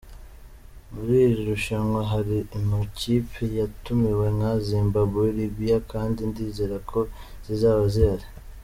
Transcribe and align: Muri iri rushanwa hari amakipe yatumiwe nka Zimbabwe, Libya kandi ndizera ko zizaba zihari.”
Muri 0.93 1.15
iri 1.27 1.41
rushanwa 1.49 1.99
hari 2.11 2.37
amakipe 2.57 3.39
yatumiwe 3.57 4.27
nka 4.37 4.51
Zimbabwe, 4.69 5.21
Libya 5.37 5.77
kandi 5.91 6.19
ndizera 6.29 6.77
ko 6.89 6.99
zizaba 7.45 7.83
zihari.” 7.95 8.25